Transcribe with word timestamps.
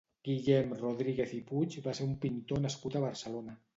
Guillem 0.27 0.71
Rodríguez 0.79 1.35
i 1.39 1.41
Puig 1.51 1.77
va 1.89 1.95
ser 1.99 2.07
un 2.07 2.17
pintor 2.25 2.65
nascut 2.67 2.99
a 3.01 3.07
Barcelona. 3.09 3.55